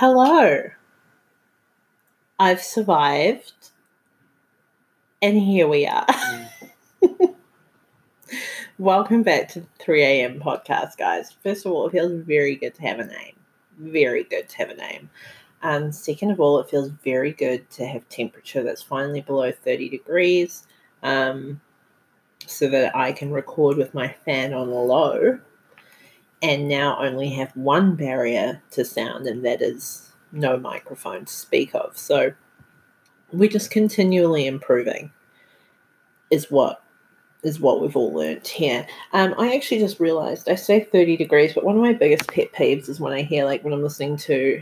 [0.00, 0.62] Hello.
[2.38, 3.70] I've survived.
[5.20, 6.06] And here we are.
[8.78, 10.38] Welcome back to the 3 a.m.
[10.38, 11.34] podcast, guys.
[11.42, 13.34] First of all, it feels very good to have a name.
[13.76, 15.10] Very good to have a name.
[15.64, 19.88] Um, second of all, it feels very good to have temperature that's finally below 30
[19.88, 20.64] degrees
[21.02, 21.60] um,
[22.46, 25.40] so that I can record with my fan on low
[26.42, 31.74] and now only have one barrier to sound, and that is no microphone to speak
[31.74, 31.96] of.
[31.96, 32.32] So
[33.32, 35.12] we're just continually improving,
[36.30, 36.82] is what
[37.44, 38.86] is what we've all learnt here.
[39.12, 42.52] Um, I actually just realised I say 30 degrees, but one of my biggest pet
[42.52, 44.60] peeves is when I hear, like, when I'm listening to,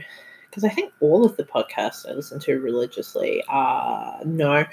[0.51, 4.67] because I think all of the podcasts I listen to religiously are, no,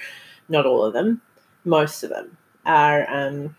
[0.50, 1.22] not all of them,
[1.64, 3.56] most of them are um,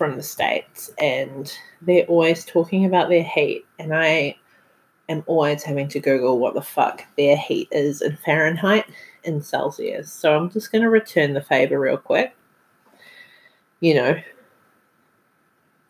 [0.00, 3.66] from the States and they're always talking about their heat.
[3.78, 4.34] And I
[5.10, 8.86] am always having to Google what the fuck their heat is in Fahrenheit
[9.26, 10.10] and Celsius.
[10.10, 12.34] So I'm just going to return the favor real quick.
[13.80, 14.22] You know,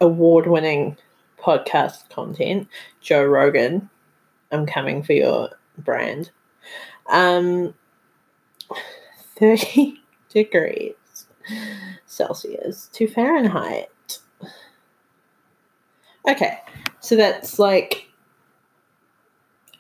[0.00, 0.96] award winning
[1.38, 2.66] podcast content,
[3.00, 3.88] Joe Rogan,
[4.50, 6.32] I'm coming for your brand.
[7.08, 7.74] Um,
[9.36, 10.94] 30 degrees
[12.06, 13.88] Celsius to Fahrenheit.
[16.28, 16.58] Okay,
[17.00, 18.06] so that's like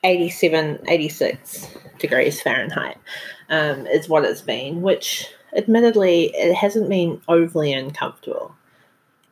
[0.04, 2.96] 87, 86 degrees Fahrenheit
[3.50, 8.54] um, is what it's been, which admittedly it hasn't been overly uncomfortable.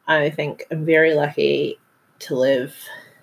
[0.07, 1.79] I think I'm very lucky
[2.21, 2.75] to live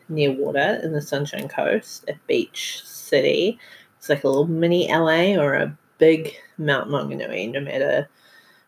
[0.09, 3.59] near water in the Sunshine Coast, a beach city.
[3.97, 8.07] It's like a little mini LA or a big Mount Maunganui, no matter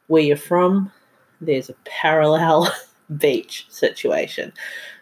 [0.07, 0.91] where you're from,
[1.41, 2.71] there's a parallel
[3.17, 4.51] beach situation.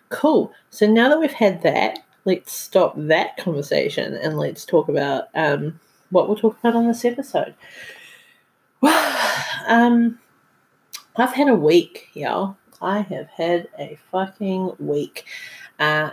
[0.09, 0.51] Cool.
[0.69, 5.79] So now that we've had that, let's stop that conversation and let's talk about um,
[6.09, 7.55] what we'll talk about on this episode.
[8.81, 9.17] Well,
[9.67, 10.19] um,
[11.15, 12.57] I've had a week, y'all.
[12.81, 15.25] I have had a fucking week.
[15.79, 16.11] Uh,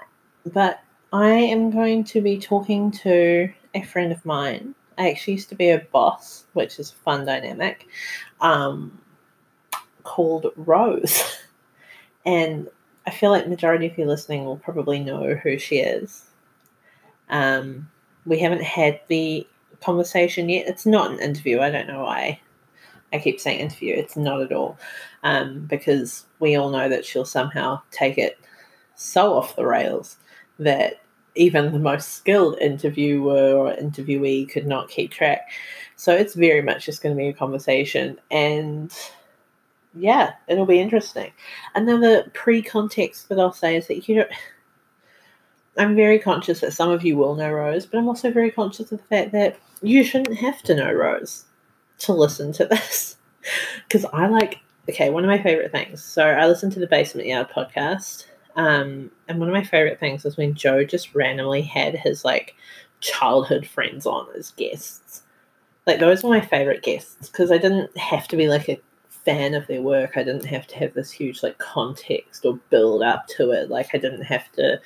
[0.53, 0.81] but
[1.13, 4.75] I am going to be talking to a friend of mine.
[4.99, 7.87] I actually used to be a boss, which is a fun dynamic,
[8.41, 8.99] um,
[10.05, 11.39] called Rose.
[12.25, 12.69] and
[13.07, 16.25] I feel like majority of you listening will probably know who she is.
[17.29, 17.91] Um,
[18.25, 19.47] we haven't had the
[19.81, 20.69] conversation yet.
[20.69, 21.61] It's not an interview.
[21.61, 22.41] I don't know why
[23.13, 23.95] I keep saying interview.
[23.95, 24.79] It's not at all.
[25.23, 28.39] Um, because we all know that she'll somehow take it
[28.95, 30.17] so off the rails
[30.59, 31.01] that
[31.35, 35.51] even the most skilled interviewer or interviewee could not keep track.
[35.97, 38.19] So it's very much just going to be a conversation.
[38.31, 38.93] And
[39.95, 41.33] yeah, it'll be interesting.
[41.75, 44.27] Another pre context that I'll say is that you know,
[45.77, 48.93] I'm very conscious that some of you will know Rose, but I'm also very conscious
[48.93, 51.45] of the fact that you shouldn't have to know Rose
[52.01, 53.17] to listen to this.
[53.89, 56.01] Because I like, okay, one of my favorite things.
[56.01, 60.23] So I listen to the Basement Yard podcast, um, and one of my favorite things
[60.23, 62.55] was when Joe just randomly had his like
[63.01, 65.25] childhood friends on as guests.
[65.89, 68.81] Like those were my favorite guests because I didn't have to be like a
[69.25, 70.17] fan of their work.
[70.17, 73.71] I didn't have to have this huge like context or build up to it.
[73.71, 74.81] Like I didn't have to,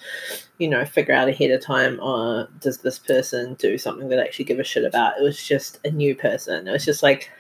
[0.58, 4.24] you know, figure out ahead of time, oh, does this person do something that I
[4.24, 5.18] actually give a shit about?
[5.18, 6.68] It was just a new person.
[6.68, 7.30] It was just like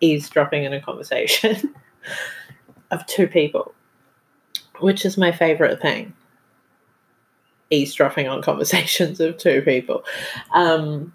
[0.00, 1.74] eavesdropping in a conversation
[2.90, 3.74] of two people,
[4.80, 6.12] which is my favorite thing.
[7.70, 10.04] Eavesdropping on conversations of two people.
[10.52, 11.14] Um,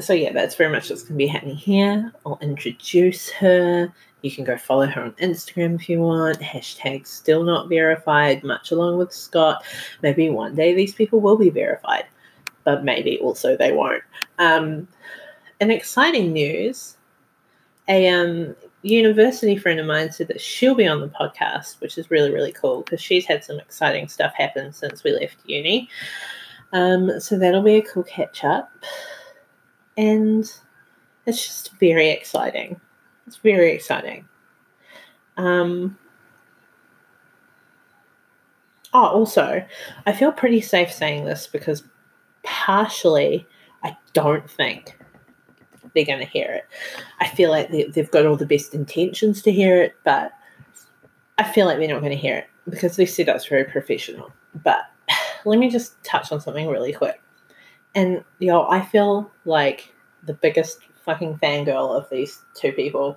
[0.00, 2.12] so yeah, that's very much what's going to be happening here.
[2.24, 3.92] I'll introduce her.
[4.22, 6.40] You can go follow her on Instagram if you want.
[6.40, 9.64] Hashtag still not verified, much along with Scott.
[10.02, 12.06] Maybe one day these people will be verified,
[12.64, 14.02] but maybe also they won't.
[14.38, 14.88] Um,
[15.60, 16.96] in exciting news,
[17.88, 22.10] a um, university friend of mine said that she'll be on the podcast, which is
[22.10, 25.88] really, really cool because she's had some exciting stuff happen since we left uni.
[26.72, 28.70] Um, so that'll be a cool catch up.
[29.98, 30.50] And
[31.26, 32.80] it's just very exciting.
[33.26, 34.26] It's very exciting.
[35.36, 35.98] Um,
[38.94, 39.64] oh, also,
[40.06, 41.82] I feel pretty safe saying this because
[42.42, 43.46] partially
[43.82, 44.98] I don't think
[45.94, 46.64] they're going to hear it.
[47.20, 50.32] I feel like they, they've got all the best intentions to hear it, but
[51.38, 54.32] I feel like they're not going to hear it because they said that's very professional.
[54.62, 54.82] But
[55.44, 57.20] let me just touch on something really quick.
[57.98, 59.92] And yo, I feel like
[60.24, 63.16] the biggest fucking fangirl of these two people,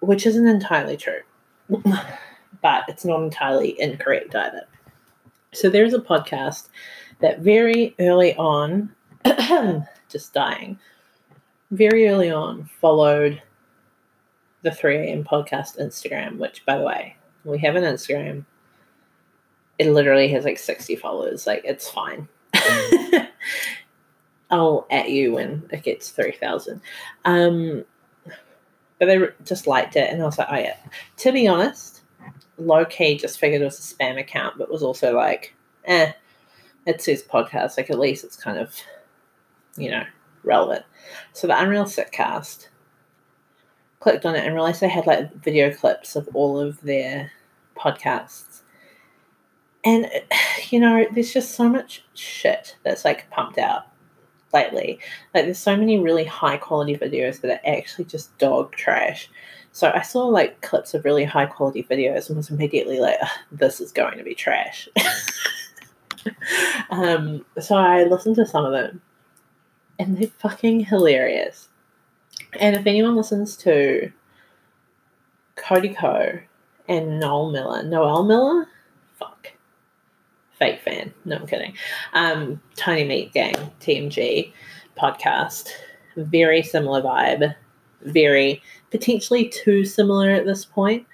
[0.00, 1.20] which isn't entirely true,
[1.68, 4.64] but it's not entirely incorrect either.
[5.54, 6.68] So there's a podcast
[7.20, 8.92] that very early on
[10.08, 10.80] just dying.
[11.70, 13.40] Very early on, followed
[14.62, 17.14] the 3am podcast Instagram, which, by the way,
[17.44, 18.46] we have an Instagram.
[19.78, 21.46] It literally has like 60 followers.
[21.46, 22.26] Like, it's fine.
[24.50, 26.80] I'll at you when it gets 3,000.
[27.24, 27.84] Um,
[28.98, 30.76] but they just liked it, and I was like, oh, yeah.
[31.18, 32.02] To be honest,
[32.56, 35.54] low key just figured it was a spam account, but was also like,
[35.84, 36.12] eh,
[36.86, 37.76] it's his podcast.
[37.76, 38.74] Like, at least it's kind of,
[39.76, 40.04] you know,
[40.42, 40.84] relevant.
[41.32, 42.68] So the Unreal Sitcast
[44.00, 47.30] clicked on it and realized they had like video clips of all of their
[47.76, 48.62] podcasts.
[49.84, 50.10] And,
[50.70, 53.86] you know, there's just so much shit that's like pumped out
[54.52, 54.98] lately.
[55.34, 59.30] Like, there's so many really high quality videos that are actually just dog trash.
[59.72, 63.18] So I saw like clips of really high quality videos and was immediately like,
[63.52, 64.88] this is going to be trash.
[66.90, 69.00] um, so I listened to some of them
[69.98, 71.68] and they're fucking hilarious.
[72.58, 74.12] And if anyone listens to
[75.56, 76.40] Cody Ko
[76.88, 78.68] and Noel Miller, Noel Miller,
[79.18, 79.52] fuck,
[80.58, 81.12] fake fan.
[81.24, 81.74] No, I'm kidding.
[82.12, 84.52] Um, Tiny Meat Gang, TMG
[84.96, 85.68] podcast,
[86.16, 87.54] very similar vibe,
[88.02, 91.06] very potentially too similar at this point.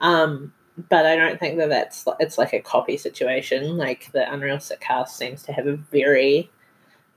[0.00, 0.52] Um,
[0.88, 3.76] but I don't think that that's it's like a copy situation.
[3.76, 6.50] Like the Unreal Sitcast seems to have a very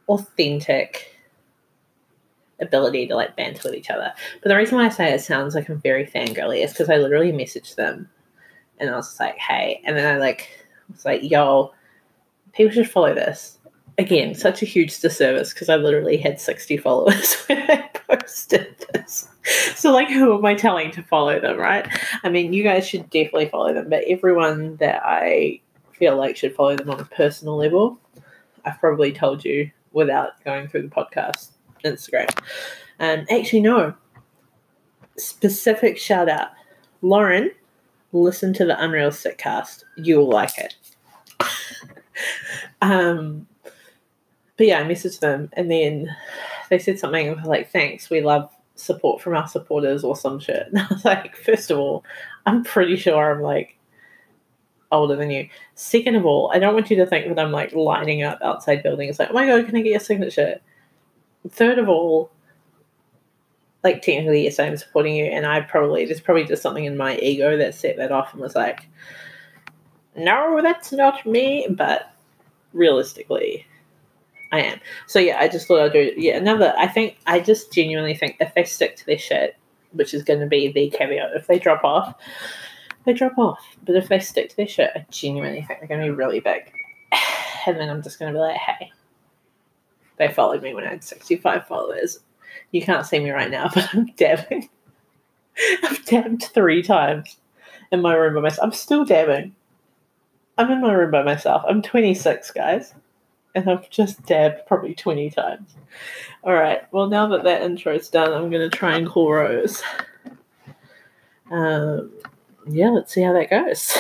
[0.08, 1.16] authentic
[2.60, 4.14] ability to like banter with each other.
[4.42, 6.98] But the reason why I say it sounds like I'm very fangirly is because I
[6.98, 8.10] literally messaged them
[8.80, 9.82] and I was like, hey.
[9.86, 10.50] And then I like
[10.92, 11.74] was like, yo,
[12.54, 13.58] people should follow this.
[13.98, 19.28] Again, such a huge disservice because I literally had 60 followers when I posted this.
[19.76, 21.88] So, like, who am I telling to follow them, right?
[22.24, 25.60] I mean, you guys should definitely follow them, but everyone that I
[25.94, 28.00] feel like should follow them on a personal level,
[28.66, 31.50] I've probably told you without going through the podcast
[31.84, 32.30] Instagram.
[33.00, 33.94] Um, actually, no.
[35.18, 36.50] Specific shout out.
[37.02, 37.52] Lauren,
[38.12, 39.84] listen to the Unreal Sitcast.
[39.98, 40.76] You'll like it.
[42.82, 43.48] um,
[44.58, 46.16] but yeah, I messaged them and then
[46.70, 50.68] they said something like, thanks, we love support from our supporters or some shit.
[50.68, 52.04] And I was like, first of all,
[52.46, 53.78] I'm pretty sure I'm like
[54.92, 55.48] older than you.
[55.76, 58.84] Second of all, I don't want you to think that I'm like lining up outside
[58.84, 60.60] buildings like, oh my god, can I get your signature?
[61.50, 62.32] third of all,
[63.84, 67.18] like technically, yes, I'm supporting you, and I probably there's probably just something in my
[67.18, 68.88] ego that set that off and was like,
[70.16, 71.68] no, that's not me.
[71.70, 72.14] But
[72.74, 73.66] realistically,
[74.52, 74.80] I am.
[75.08, 76.74] So yeah, I just thought I'd do yeah another.
[76.78, 79.56] I think I just genuinely think if they stick to their shit,
[79.94, 82.16] which is going to be the caveat, if they drop off,
[83.06, 83.60] they drop off.
[83.84, 86.40] But if they stick to their shit, I genuinely think they're going to be really
[86.40, 86.72] big.
[87.68, 88.92] And then I'm just going to be like, hey,
[90.18, 92.18] they followed me when I had 65 followers.
[92.72, 94.68] You can't see me right now, but I'm dabbing.
[95.84, 97.38] I've dabbed three times
[97.92, 98.66] in my room by myself.
[98.66, 99.56] I'm still dabbing.
[100.62, 101.64] I'm in my room by myself.
[101.68, 102.94] I'm 26, guys.
[103.56, 105.74] And I've just dabbed probably 20 times.
[106.44, 106.82] All right.
[106.94, 109.82] Well, now that that intro's done, I'm going to try and call Rose.
[111.50, 112.12] Um,
[112.68, 113.92] yeah, let's see how that goes.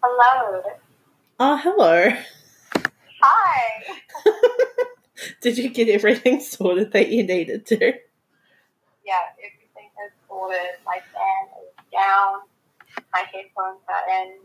[0.00, 0.62] Hello.
[1.40, 2.10] Oh, hello.
[3.20, 3.82] Hi.
[5.40, 7.94] Did you get everything sorted that you needed to?
[9.04, 10.78] Yeah, everything is sorted.
[10.86, 12.40] My fan is down.
[13.12, 14.38] My headphones are in.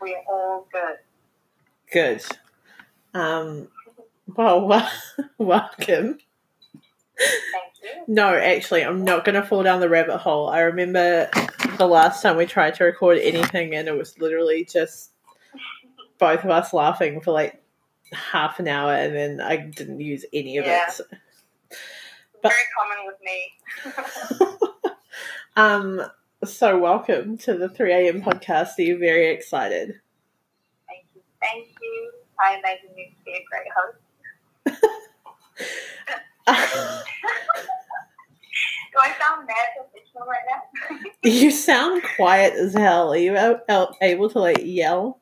[0.00, 0.96] We're all good.
[1.92, 2.22] Good.
[3.14, 3.68] Um,
[4.36, 4.90] well, well
[5.38, 6.18] welcome.
[7.18, 7.90] Thank you.
[8.08, 10.48] No, actually, I'm not going to fall down the rabbit hole.
[10.48, 11.28] I remember
[11.76, 15.10] the last time we tried to record anything, and it was literally just
[16.18, 17.62] both of us laughing for like
[18.12, 20.86] half an hour, and then I didn't use any of Yeah.
[20.88, 20.92] it.
[20.92, 21.04] So-
[22.42, 23.52] Very common with me.
[25.56, 26.02] um,
[26.44, 28.20] so welcome to the 3 a.m.
[28.20, 28.76] podcast.
[28.78, 30.00] Are you very excited?
[30.88, 31.22] Thank you.
[31.40, 32.10] Thank you.
[32.40, 33.98] I imagine you to be a great host.
[38.92, 40.62] Do I sound mad professional right now?
[41.30, 43.12] you sound quiet as hell.
[43.12, 43.36] Are you
[44.02, 45.20] able to like yell?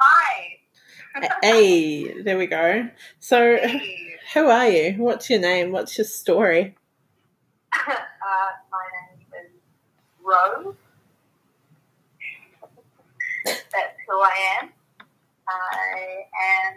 [0.00, 0.58] Hi.
[1.42, 2.88] hey, there we go.
[3.20, 4.17] So, Hey.
[4.34, 4.94] Who are you?
[5.02, 5.72] What's your name?
[5.72, 6.76] What's your story?
[7.72, 7.88] uh,
[8.70, 9.50] my name is
[10.22, 10.74] Rose.
[13.44, 14.68] That's who I am.
[15.48, 16.24] I
[16.68, 16.74] am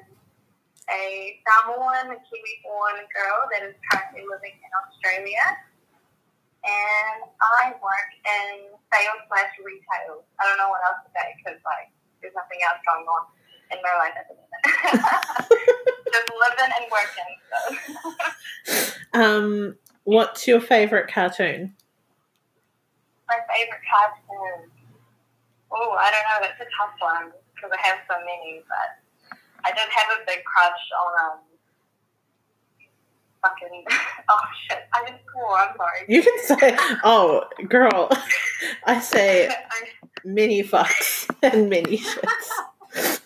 [0.89, 5.43] a Samoan, a Kiwi-born girl that is currently living in Australia.
[6.63, 10.23] and I work in sales slash retail.
[10.39, 11.89] I don't know what else to say because like
[12.21, 13.23] there's nothing else going on
[13.73, 15.91] in my life at the minute.
[16.11, 17.31] Just living and working.
[18.65, 18.93] So.
[19.13, 21.75] Um, what's your favorite cartoon?
[23.31, 24.67] my favorite cartoon.
[25.71, 26.39] Oh, I don't know.
[26.43, 28.61] That's a tough one because I have so many.
[28.67, 31.39] But I did have a big crush on um.
[33.41, 33.83] Fucking
[34.29, 34.83] oh shit!
[34.93, 35.57] I just swore.
[35.57, 36.05] I'm sorry.
[36.07, 38.11] You can say, "Oh, girl,"
[38.85, 39.49] I say
[40.23, 43.19] mini fucks and mini shits.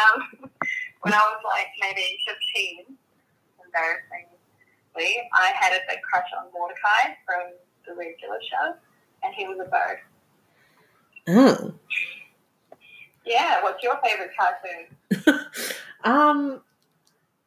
[0.00, 0.50] um,
[1.04, 2.96] when I was like maybe 15,
[3.64, 7.52] embarrassingly, I had a big crush on Mordecai from
[7.86, 8.74] the regular show,
[9.22, 9.98] and he was a bird.
[11.28, 11.74] Oh.
[13.26, 15.46] Yeah, what's your favorite cartoon?
[16.04, 16.60] Um,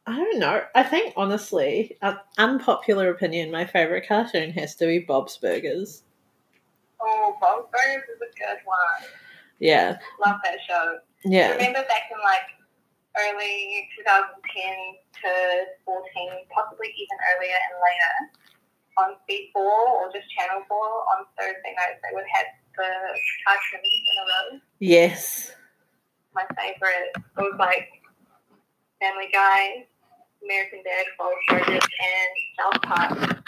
[0.04, 0.62] I don't know.
[0.74, 6.02] I think honestly, uh, unpopular opinion, my favorite cartoon has to be Bob's Burgers.
[7.00, 9.10] Oh, Bob's Burgers is a good one.
[9.60, 10.98] Yeah, Love that show.
[11.24, 12.57] yeah, Remember back in like
[13.18, 14.14] early 2010
[15.22, 15.30] to
[15.84, 18.14] 14, possibly even earlier and later,
[18.98, 22.46] on Speed 4 or just Channel 4 on Thursday nights, they would have
[22.76, 22.90] the
[23.46, 24.60] cartoons in a row.
[24.78, 25.52] yes,
[26.34, 27.88] My favorite it was like
[29.00, 29.86] Family Guy,
[30.42, 33.44] American Dad, Bob's Burgers, and South Park.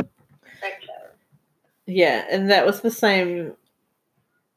[1.87, 3.55] Yeah, and that was the same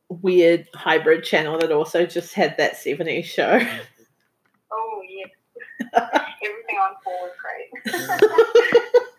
[0.09, 3.59] weird hybrid channel that also just had that 70s show.
[5.95, 7.69] Everything on 4 was great.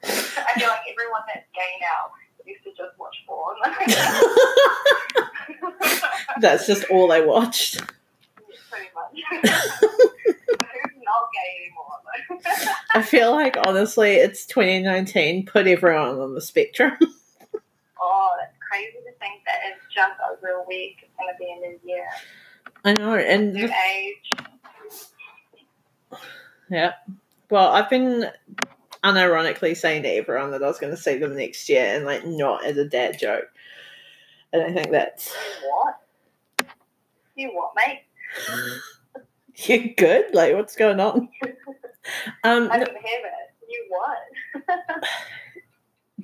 [0.04, 2.10] I feel like everyone that's gay now
[2.46, 3.56] used to just watch porn.
[6.40, 7.80] That's just all I watched.
[8.70, 9.12] Pretty much.
[9.30, 9.42] Who's
[11.02, 12.00] not gay anymore?
[12.94, 15.44] I feel like honestly, it's 2019.
[15.46, 16.96] Put everyone on the spectrum.
[18.00, 20.96] oh, that's crazy to think that it's just over a week.
[21.02, 22.06] It's going to be a new year,
[22.84, 24.30] I know, and new age.
[26.70, 26.92] Yeah.
[27.50, 28.30] Well, I've been
[29.02, 32.24] unironically saying to everyone that I was going to see them next year and like
[32.26, 33.48] not as a dad joke.
[34.52, 35.94] And I think that's You what?
[37.36, 38.02] You what, mate?
[39.68, 40.34] you good.
[40.34, 41.28] Like, what's going on?
[42.44, 43.54] Um, I didn't hear it.
[43.66, 44.18] You what?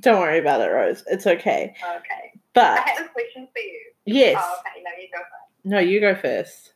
[0.00, 1.02] don't worry about it, Rose.
[1.06, 1.74] It's okay.
[1.96, 2.38] okay.
[2.52, 2.80] But.
[2.80, 3.80] I have a question for you.
[4.04, 4.82] yes, Oh, okay.
[4.84, 5.64] No, you go first.
[5.64, 6.74] no, you go first.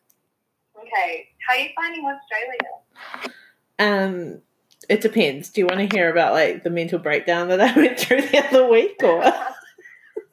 [0.78, 1.28] Okay.
[1.46, 3.34] How are you finding Australia?
[3.78, 4.40] Um,
[4.88, 5.50] it depends.
[5.50, 8.46] Do you want to hear about like the mental breakdown that I went through the
[8.46, 9.18] other week, or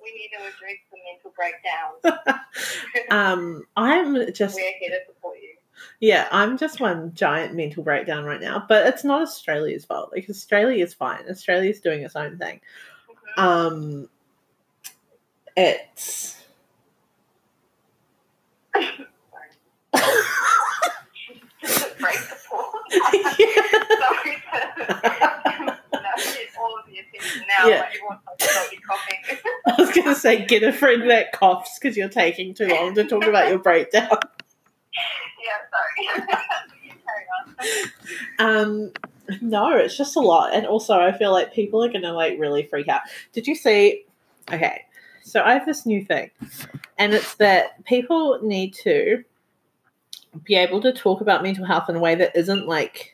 [0.04, 2.40] we need to address the mental breakdown.
[3.12, 5.50] um, I'm just We're here to support you.
[6.00, 10.12] Yeah, I'm just one giant mental breakdown right now, but it's not Australia's fault.
[10.12, 11.24] Like Australia is fine.
[11.30, 12.60] Australia's doing its own thing.
[13.38, 13.44] Mhm.
[13.44, 14.10] Um,
[15.56, 16.38] it's
[21.62, 22.74] Just break the pause.
[22.74, 22.80] Yeah.
[22.92, 24.36] Sorry
[26.52, 27.68] to all of the attention now.
[27.68, 27.82] Yeah.
[27.84, 29.38] But you want to stop you coughing.
[29.66, 33.04] I was gonna say get a friend that coughs because you're taking too long to
[33.04, 34.10] talk about your breakdown.
[34.12, 36.28] yeah, sorry.
[37.06, 37.26] carry
[38.40, 38.40] on.
[38.40, 38.92] Um,
[39.42, 42.64] no, it's just a lot, and also I feel like people are gonna like really
[42.64, 43.02] freak out.
[43.34, 44.06] Did you see?
[44.52, 44.82] Okay,
[45.24, 46.32] so I have this new thing,
[46.98, 49.24] and it's that people need to
[50.44, 53.14] be able to talk about mental health in a way that isn't like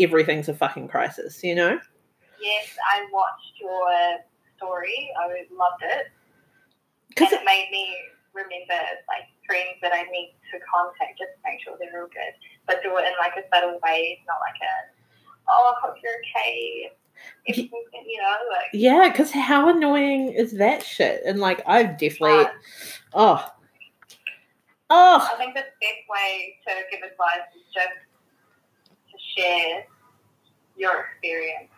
[0.00, 1.42] everything's a fucking crisis.
[1.42, 1.78] You know?
[2.40, 4.18] Yes, I watched your
[4.56, 5.10] story.
[5.18, 6.06] I loved it.
[7.08, 7.96] Because and it made me
[8.34, 8.76] remember
[9.08, 12.34] like friends that I need to contact just to make sure they're all good.
[12.66, 14.74] But do it in like a subtle way, not like a
[15.48, 16.92] oh I hope you're okay.
[17.46, 21.22] You know, like yeah, because how annoying is that shit?
[21.24, 22.46] And like I've definitely
[23.14, 23.48] oh
[24.90, 27.98] oh I think the best way to give advice is just
[29.10, 29.86] to share
[30.76, 31.70] your experience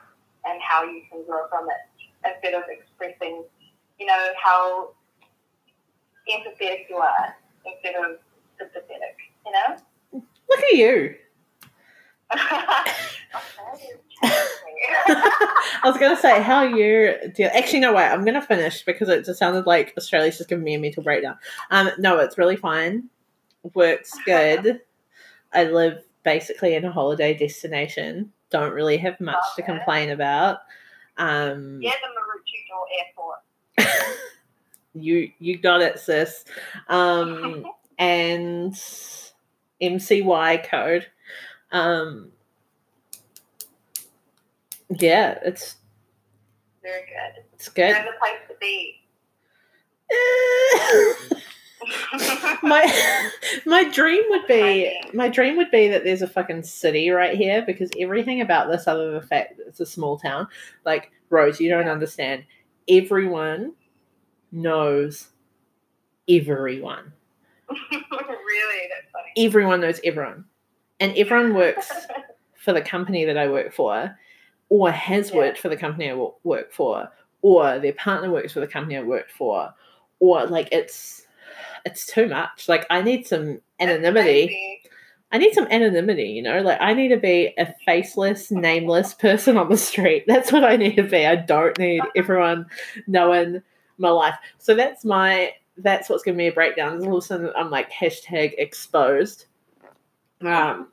[0.45, 3.45] and how you can grow from it instead of expressing,
[3.99, 4.91] you know, how
[6.31, 8.19] empathetic you are instead of
[8.59, 10.23] sympathetic, you know?
[10.49, 11.15] look at you.
[14.23, 17.51] I was gonna say how you deal.
[17.55, 18.09] Actually, no, wait.
[18.09, 21.37] I'm gonna finish because it just sounded like Australia's just giving me a mental breakdown.
[21.71, 23.09] Um, no, it's really fine.
[23.75, 24.81] Works good.
[25.53, 28.33] I live basically in a holiday destination.
[28.51, 30.59] Don't really have much to complain about.
[31.17, 34.19] Um, yeah, the Maroochydore Airport.
[34.95, 36.45] you you got it, sis.
[36.89, 37.65] Um,
[37.99, 38.73] and
[39.83, 41.07] MCY code.
[41.71, 42.33] Um,
[44.91, 45.77] yeah, it's
[46.83, 47.45] very good.
[47.55, 47.95] It's good.
[47.95, 49.01] There's a place to be.
[50.11, 51.35] Eh.
[52.63, 53.31] my
[53.67, 57.63] my dream would be my dream would be that there's a fucking city right here
[57.67, 60.47] because everything about this other than the fact that it's a small town
[60.85, 62.45] like rose you don't understand
[62.89, 63.73] everyone
[64.51, 65.29] knows
[66.29, 67.13] everyone
[67.71, 69.47] really, that's funny.
[69.47, 70.45] everyone knows everyone
[71.01, 71.91] and everyone works
[72.57, 74.17] for the company that i work for
[74.69, 75.37] or has Yeah.
[75.37, 77.11] worked for the company i work for
[77.43, 79.73] or their partner works for the company i work for
[80.21, 81.27] or like it's
[81.85, 84.81] it's too much like i need some anonymity.
[85.31, 86.63] I need some anonymity, you know?
[86.63, 90.25] Like, I need to be a faceless, nameless person on the street.
[90.27, 91.27] That's what I need to be.
[91.27, 92.65] I don't need everyone
[93.07, 93.63] knowing
[93.99, 94.37] my life.
[94.57, 97.05] So that's my, that's what's giving me a breakdown.
[97.05, 99.45] All of a sudden, I'm like, hashtag exposed.
[100.41, 100.89] Um,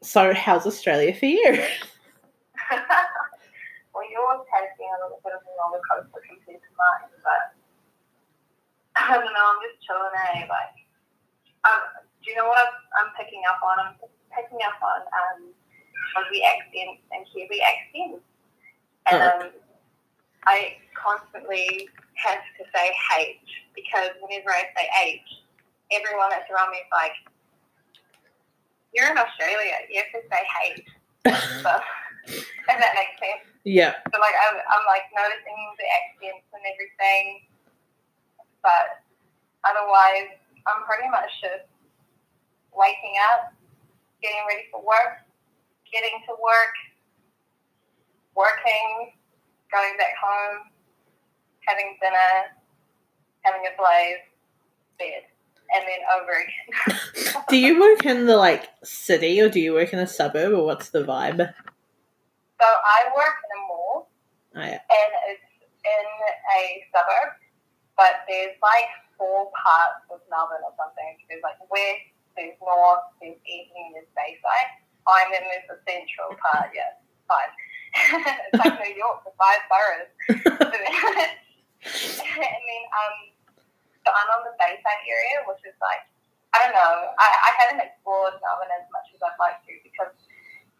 [0.00, 1.60] so how's Australia for you?
[3.92, 7.56] well, yours has been a little bit of a roller coaster compared to mine, but
[9.00, 9.46] I don't know.
[9.56, 10.44] I'm just chilling, eh?
[10.50, 10.76] Like,
[11.64, 12.60] um, do you know what
[12.98, 13.76] I'm, picking up on?
[13.80, 13.94] I'm
[14.34, 15.38] picking up on um,
[16.18, 18.24] Aussie accents and Kiwi accents,
[19.08, 19.42] and um,
[20.44, 21.88] I constantly
[22.20, 25.28] have to say H because whenever I say H,
[25.92, 27.16] everyone that's around me is like,
[28.92, 29.88] "You're in Australia.
[29.88, 30.42] You have to say
[30.76, 30.84] H."
[32.28, 33.44] If that makes sense.
[33.64, 33.96] yeah.
[34.12, 37.48] So like I'm, I'm like noticing the accents and everything,
[38.62, 39.00] but
[39.64, 40.36] otherwise
[40.68, 41.64] I'm pretty much just
[42.76, 43.52] waking up,
[44.22, 45.24] getting ready for work,
[45.92, 46.76] getting to work,
[48.36, 49.16] working,
[49.72, 50.68] going back home,
[51.66, 52.52] having dinner,
[53.42, 54.22] having a blaze,
[54.98, 55.24] bed,
[55.74, 57.42] and then over again.
[57.48, 60.64] Do you work in the, like, city or do you work in a suburb or
[60.64, 61.52] what's the vibe?
[62.58, 64.10] So I work in a mall.
[64.56, 64.80] Oh, yeah.
[64.80, 65.44] and it's
[65.84, 66.06] in
[66.58, 67.36] a suburb,
[67.94, 71.14] but there's like four parts of Melbourne or something.
[71.30, 74.70] There's like west, there's north, there's east, and there's bayside.
[75.06, 76.96] I'm in this the central part, yes,
[77.28, 77.52] five.
[78.52, 80.10] it's like New York, the five boroughs.
[80.28, 80.44] and
[82.66, 83.14] then, um,
[84.04, 86.02] so I'm on the bayside area, which is like,
[86.52, 90.08] I don't know, I, I haven't explored Melbourne as much as I'd like to because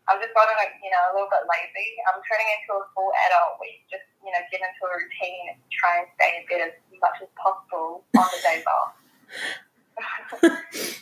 [0.08, 1.88] I've just gotten, like, you know, a little bit lazy.
[2.08, 5.52] I'm turning into a full adult where you just, you know, get into a routine
[5.52, 8.96] and try and stay in bed as much as possible on the days off.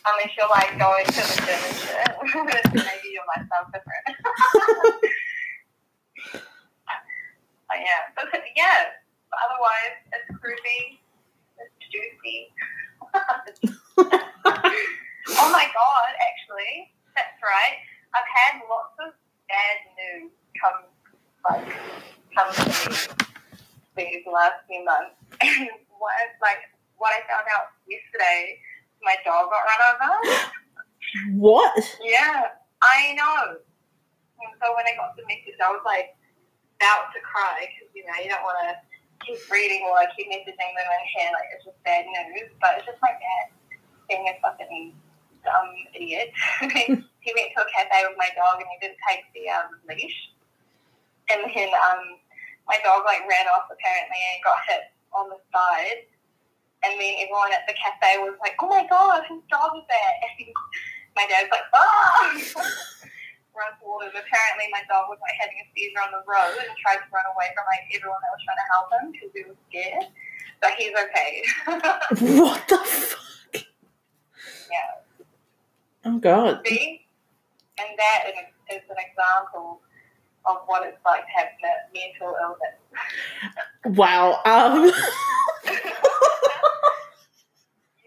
[0.07, 2.09] Um, Unless you're like going to the gym and shit.
[2.87, 4.07] Maybe your lifestyle's different.
[7.69, 8.25] but yeah, but
[8.57, 8.97] yeah,
[9.29, 10.97] but otherwise it's groovy,
[11.59, 12.49] it's juicy.
[15.29, 17.77] oh my god, actually, that's right.
[18.17, 19.13] I've had lots of
[19.45, 20.89] bad news come
[21.45, 21.69] like
[22.33, 23.13] come to
[23.97, 25.17] me these last few months.
[25.45, 25.69] And
[26.01, 26.65] what like
[26.97, 28.57] what I found out yesterday,
[29.05, 30.13] my dog got run over.
[31.37, 31.77] What?
[32.01, 33.61] Yeah, I know.
[33.61, 36.17] And so when I got the message, I was like
[36.81, 38.73] about to cry because you know you don't want to
[39.25, 42.81] keep reading or like, keep messaging them and hear like it's just bad news, but
[42.81, 43.53] it's just my dad
[44.09, 44.93] being a fucking
[45.47, 46.35] dumb idiot.
[47.23, 50.19] he went to a cafe with my dog and he didn't take the um, leash,
[51.31, 52.19] and then um,
[52.67, 56.07] my dog like ran off apparently and got hit on the side.
[56.85, 60.15] And then everyone at the cafe was like, "Oh my god, whose dog is that?"
[60.37, 60.53] And
[61.17, 62.37] my dad's like, "Ah!"
[63.57, 64.21] Run towards him.
[64.21, 67.25] Apparently, my dog was like having a seizure on the road and tried to run
[67.33, 70.13] away from like everyone that was trying to help him because he was scared.
[70.61, 71.33] But he's okay.
[72.37, 73.65] What the fuck?
[74.69, 75.06] yeah.
[76.07, 76.63] Oh, God.
[76.65, 77.05] See,
[77.79, 79.81] and that is is an example
[80.47, 82.79] of what it's like to have me- mental illness.
[83.99, 84.39] Wow.
[84.47, 84.85] Um.
[84.87, 84.91] you,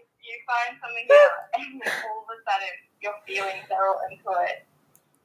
[0.00, 4.32] you find something out, and then all of a sudden your feelings are all into
[4.48, 4.64] it,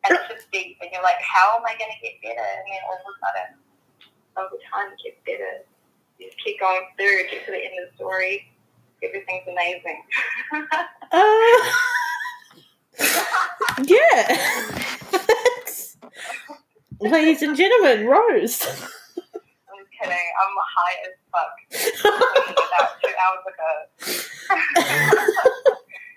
[0.04, 2.44] and it's just deep, and you're like, how am I going to get better?
[2.44, 3.50] And then all of a sudden,
[4.36, 5.64] over time, it gets better.
[6.20, 8.52] You just keep going through, get to the end of the story.
[9.04, 10.04] Everything's amazing.
[11.12, 11.22] Uh,
[13.86, 14.38] yeah.
[17.00, 18.66] Ladies and gentlemen, Rose.
[18.66, 20.28] I'm kidding.
[20.42, 21.56] I'm high as fuck.
[22.06, 23.72] about two hours ago.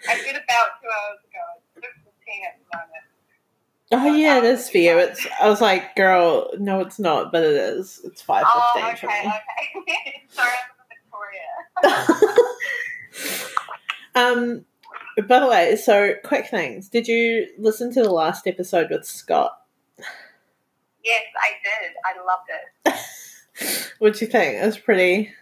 [0.09, 1.45] I did about two hours ago.
[1.57, 3.05] It's six fifteen at the moment.
[3.91, 4.99] Oh yeah, it is for you.
[4.99, 5.27] It's.
[5.41, 8.01] I was like, girl, no, it's not, but it is.
[8.05, 9.33] It's five Oh, fifteen okay, for me.
[9.83, 10.23] okay.
[10.29, 10.51] Sorry,
[11.83, 12.37] I'm Victoria.
[14.15, 14.65] um.
[15.27, 16.89] By the way, so quick things.
[16.89, 19.51] Did you listen to the last episode with Scott?
[21.03, 21.91] Yes, I did.
[22.07, 23.91] I loved it.
[23.99, 24.63] what do you think?
[24.63, 25.33] It was pretty.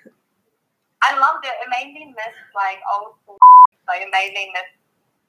[1.03, 1.53] I loved it.
[1.61, 3.39] It made me miss like old school.
[3.87, 4.67] Like it made me miss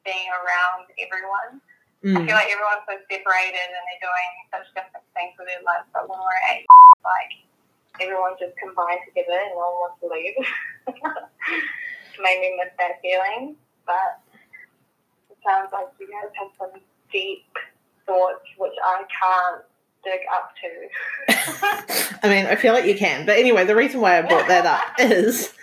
[0.01, 1.62] being around everyone.
[1.62, 2.25] I Mm.
[2.25, 5.86] feel like everyone's so separated and they're doing such different things with their lives.
[5.93, 6.65] But when we're at
[7.05, 7.33] like
[8.01, 10.38] everyone's just combined together and no one wants to leave.
[10.89, 13.53] it made me miss that feeling.
[13.86, 14.25] But
[15.45, 17.45] sounds like you guys have some deep
[18.06, 19.63] thoughts which I can't
[20.04, 22.19] dig up to.
[22.23, 23.26] I mean, I feel like you can.
[23.26, 25.54] But anyway, the reason why I brought that up is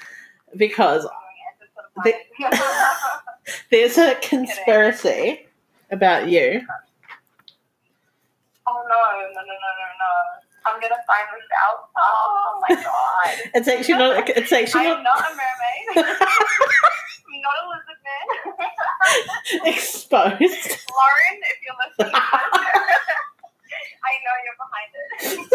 [0.56, 1.06] because
[3.70, 5.46] there's a conspiracy
[5.90, 6.62] about you.
[8.66, 10.44] Oh no, no, no, no, no, no.
[10.66, 11.88] I'm gonna find this out.
[11.96, 13.50] Oh my god.
[13.54, 14.28] It's actually not.
[14.30, 16.06] It's actually I'm not not a mermaid.
[16.06, 18.43] I'm not Elizabeth.
[19.74, 20.40] exposed.
[20.40, 22.12] Lauren, if you're listening,
[24.04, 25.48] I know you're behind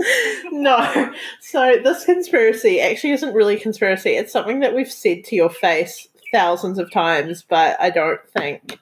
[0.00, 0.48] it.
[0.52, 1.12] no.
[1.40, 4.10] So this conspiracy actually isn't really a conspiracy.
[4.10, 8.78] It's something that we've said to your face thousands of times, but I don't think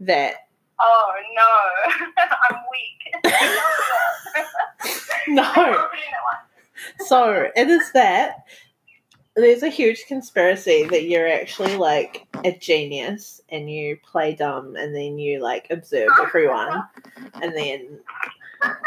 [0.00, 0.34] that.
[0.80, 3.32] Oh no, I'm weak.
[5.28, 5.88] No.
[7.06, 8.44] So it is that
[9.36, 14.94] there's a huge conspiracy that you're actually like a genius and you play dumb and
[14.94, 16.82] then you like observe everyone
[17.42, 17.98] and then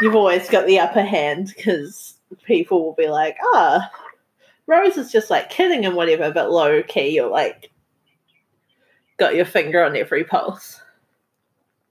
[0.00, 3.88] you've always got the upper hand because people will be like, ah,
[4.66, 7.70] Rose is just like kidding and whatever, but low key you're like
[9.18, 10.80] got your finger on every pulse.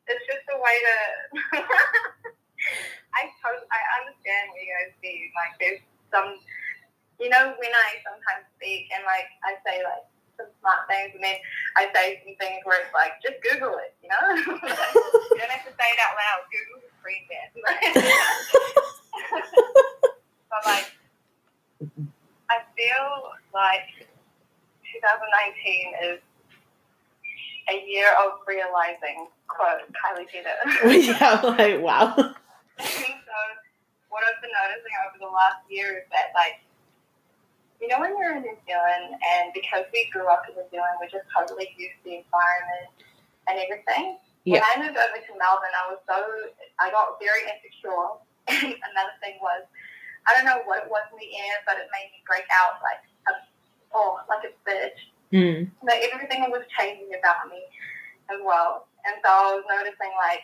[0.07, 1.63] It's just a way to.
[3.15, 5.31] I totally, I understand what you guys mean.
[5.37, 6.37] Like, there's some,
[7.19, 10.07] you know, when I sometimes speak and like I say like
[10.39, 11.35] some smart things, and then
[11.75, 14.23] I say some things where it's like, just Google it, you know.
[14.39, 16.47] you don't have to say it out loud.
[16.47, 17.51] Google the screen dance.
[20.47, 20.87] but like,
[22.47, 24.07] I feel like
[24.87, 26.23] 2019 is
[27.67, 29.27] a year of realizing.
[29.49, 30.61] Quote Kylie Jenner.
[30.93, 32.13] yeah, like wow.
[32.15, 32.23] so
[34.13, 36.61] what I've been noticing over the last year is that like
[37.79, 40.99] you know when you're in New Zealand and because we grew up in New Zealand
[40.99, 42.91] we're just totally used to the environment
[43.47, 44.19] and everything.
[44.43, 44.61] Yeah.
[44.61, 46.17] When I moved over to Melbourne I was so
[46.79, 48.19] I got very insecure
[48.51, 49.63] and another thing was
[50.27, 52.83] I don't know what it was in the air but it made me break out
[52.83, 53.33] like a
[53.95, 55.69] oh like a bitch Mm.
[55.85, 57.61] but everything was changing about me
[58.33, 58.87] as well.
[59.05, 60.41] And so I was noticing like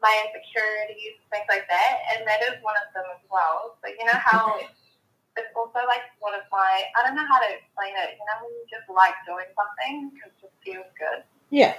[0.00, 3.76] my insecurities, things like that, and that is one of them as well.
[3.80, 4.56] So you know how
[5.36, 8.18] it's also like one of my I don't know how to explain it.
[8.18, 11.26] You know when you just like doing something because it just feels good.
[11.50, 11.74] Yeah.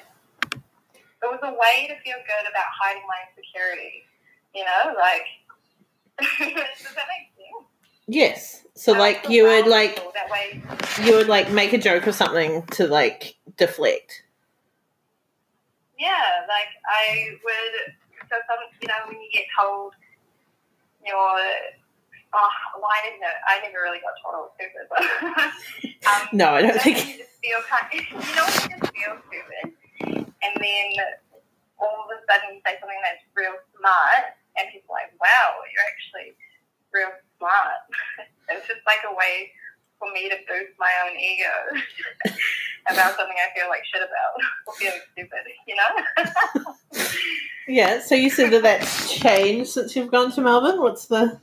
[0.52, 4.04] It was a way to feel good about hiding my insecurity.
[4.54, 5.28] You know, like
[6.20, 7.68] does that make sense?
[8.08, 8.66] Yes.
[8.76, 10.62] So I like you would like that way.
[11.04, 14.24] you would like make a joke or something to like deflect.
[15.98, 17.96] Yeah, like I would.
[18.30, 19.94] So some, you know, when you get told
[21.06, 21.40] you're,
[22.36, 23.36] oh, well, I didn't know.
[23.48, 25.02] I never really got told I was stupid, but
[26.12, 27.88] um, No, I don't think you just feel kind.
[27.96, 29.66] You know, you just feel stupid,
[30.44, 30.88] and then
[31.80, 35.64] all of a sudden you say something that's real smart, and people are like, "Wow,
[35.72, 36.36] you're actually
[36.92, 37.80] real smart."
[38.52, 39.52] it's just like a way
[39.98, 41.56] for me to boost my own ego
[42.92, 44.36] about something I feel like shit about
[44.68, 45.92] or feeling stupid, you know?
[47.68, 50.82] Yeah, so you said that that's changed since you've gone to Melbourne.
[50.82, 51.40] What's the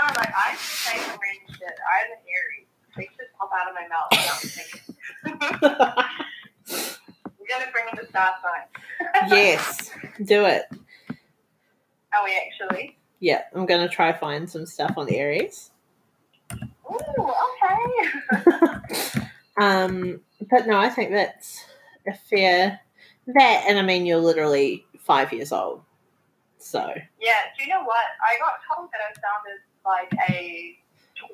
[0.00, 1.76] no, like I can say some random shit.
[1.92, 2.66] I'm an Aries.
[2.96, 6.16] They just pop out of my mouth without thinking.
[7.40, 9.28] We gotta bring in the star sign.
[9.28, 9.90] Yes,
[10.24, 10.66] do it.
[12.12, 12.96] Are we actually?
[13.18, 15.70] Yeah, I'm gonna try find some stuff on Aries.
[16.52, 19.20] Ooh, okay.
[19.60, 21.64] um, but no, I think that's
[22.06, 22.80] a fair
[23.26, 25.82] that, and I mean you're literally five years old,
[26.58, 28.04] so yeah, do you know what?
[28.22, 30.76] I got told that I sounded like a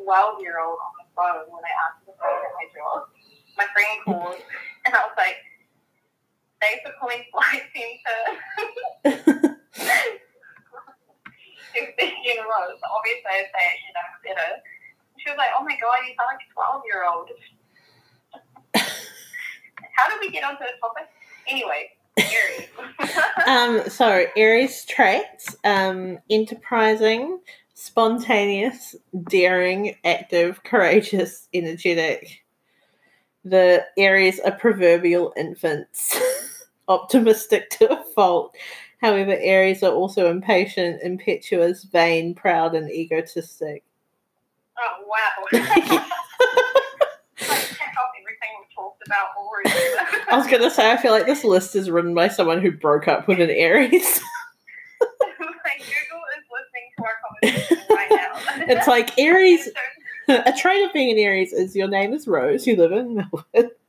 [0.02, 3.08] 12 year old on the phone when I asked the phone at my job.
[3.56, 4.36] My friend called,
[4.84, 5.36] and I was like,
[6.60, 9.56] thanks for calling Flight Center.
[11.76, 12.36] It was in.
[12.40, 14.50] So obviously I say it, you know, better.
[15.18, 17.30] She was like, oh my god, you sound like a 12 year old.
[19.96, 21.04] How did we get onto this topic?
[21.48, 22.68] Anyway, Aries.
[23.46, 27.40] um, so Aries traits: um, enterprising,
[27.76, 28.96] spontaneous,
[29.28, 32.42] daring, active, courageous, energetic.
[33.44, 36.18] The Aries are proverbial infants,
[36.88, 38.56] optimistic to a fault,
[39.02, 43.84] However, Aries are also impatient, impetuous, vain, proud, and egotistic.
[44.78, 45.44] Oh wow.
[45.52, 46.00] like check
[47.94, 49.28] off everything we talked about.
[50.30, 53.06] I was gonna say, I feel like this list is written by someone who broke
[53.06, 53.92] up with an Aries.
[55.00, 57.25] like Google is listening to our conversation right now.
[57.42, 59.68] It's like Aries.
[60.28, 62.66] A trait of being an Aries is your name is Rose.
[62.66, 63.70] You live in Melbourne.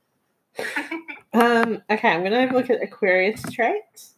[1.34, 1.82] Um.
[1.90, 4.14] Okay, I'm gonna have a look at Aquarius traits.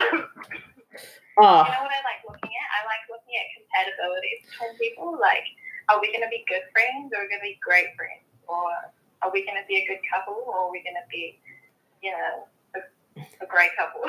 [0.00, 2.68] Oh, You know what I like looking at?
[2.76, 5.16] I like looking at compatibility between people.
[5.16, 5.44] Like,
[5.88, 8.24] are we going to be good friends or are we going to be great friends?
[8.48, 8.68] Or
[9.24, 11.40] are we going to be a good couple or are we going to be,
[12.04, 12.44] you know,
[13.16, 14.02] a, great couple?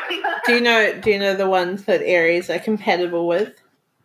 [0.45, 0.99] do you know?
[0.99, 3.53] Do you know the ones that Aries are compatible with?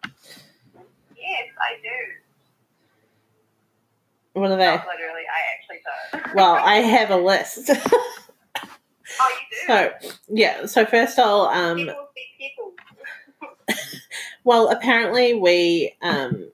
[0.04, 1.88] yes, I do.
[4.40, 4.66] What are they?
[4.66, 5.80] Not literally, I actually
[6.22, 6.34] don't.
[6.34, 7.70] Well, I have a list.
[7.70, 7.74] oh,
[9.20, 9.56] you do?
[9.66, 9.90] so
[10.28, 10.66] yeah.
[10.66, 11.90] So first, I'll um.
[12.38, 12.72] people.
[14.44, 16.50] Well, apparently we um.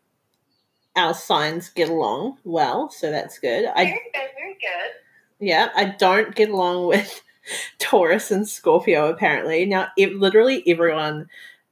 [0.96, 3.64] Our signs get along well, so that's good.
[3.64, 4.92] I Very good, very good.
[5.40, 7.20] Yeah, I don't get along with
[7.78, 9.64] Taurus and Scorpio apparently.
[9.66, 11.28] Now, it, literally everyone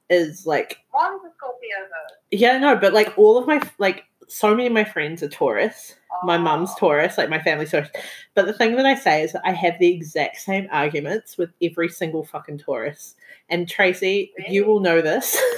[0.09, 2.15] is like, One's a Scorpio though.
[2.31, 5.95] yeah, no, but like all of my, like, so many of my friends are Taurus.
[6.23, 6.39] My Oh.
[6.39, 7.89] mum's Taurus, like my family's Taurus.
[8.35, 11.49] But the thing that I say is that I have the exact same arguments with
[11.61, 13.15] every single fucking Taurus.
[13.49, 15.37] And Tracy, you will know this.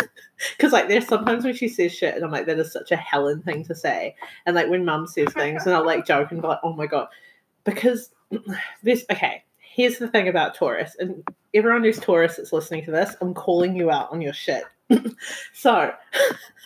[0.58, 2.98] Because, like, there's sometimes when she says shit, and I'm like, that is such a
[2.98, 4.18] Helen thing to say.
[4.46, 6.88] And, like, when mum says things, and I'll, like, joke and be like, oh my
[6.88, 7.08] God.
[7.64, 8.10] Because
[8.84, 9.46] this, okay,
[9.76, 10.96] here's the thing about Taurus.
[11.00, 11.22] And
[11.54, 14.64] everyone who's Taurus that's listening to this, I'm calling you out on your shit.
[15.54, 15.94] so,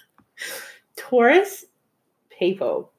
[0.95, 1.65] Taurus
[2.29, 2.91] people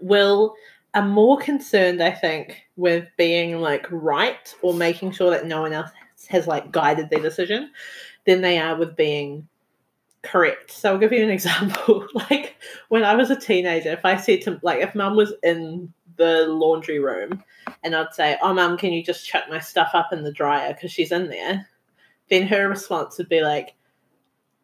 [0.00, 0.54] will
[0.94, 5.72] are more concerned, I think, with being like right or making sure that no one
[5.72, 5.90] else
[6.28, 7.70] has like guided their decision
[8.26, 9.48] than they are with being
[10.22, 10.70] correct.
[10.70, 12.06] So I'll give you an example.
[12.30, 12.56] like
[12.90, 16.46] when I was a teenager, if I said to like if mum was in the
[16.48, 17.42] laundry room
[17.84, 20.74] and I'd say, Oh mum, can you just chuck my stuff up in the dryer
[20.74, 21.68] because she's in there?
[22.30, 23.74] Then her response would be like,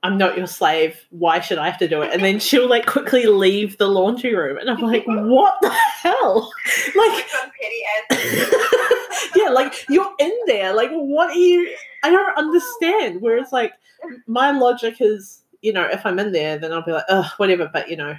[0.03, 1.05] I'm not your slave.
[1.11, 2.13] Why should I have to do it?
[2.13, 4.57] And then she'll like quickly leave the laundry room.
[4.59, 6.53] And I'm like, what the hell?
[6.95, 9.31] Like, Like some petty ass.
[9.37, 10.73] yeah, like you're in there.
[10.73, 11.75] Like, what are you?
[12.05, 13.21] I don't understand.
[13.21, 13.73] Whereas, like,
[14.27, 17.69] my logic is, you know, if I'm in there, then I'll be like, ugh, whatever.
[17.73, 18.17] But, you know,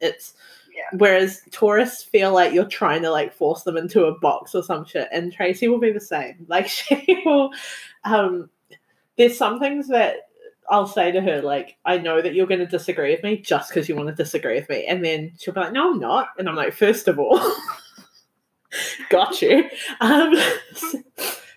[0.00, 0.34] it's.
[0.74, 0.96] Yeah.
[0.98, 4.84] Whereas tourists feel like you're trying to like force them into a box or some
[4.84, 6.34] shit, and Tracy will be the same.
[6.48, 7.50] Like she will,
[8.04, 8.50] um,
[9.16, 10.28] there's some things that
[10.68, 13.70] I'll say to her like, I know that you're going to disagree with me just
[13.70, 16.28] because you want to disagree with me, and then she'll be like, No, I'm not,
[16.38, 17.38] and I'm like, first of all,
[19.10, 19.68] got you.
[20.00, 20.34] Um,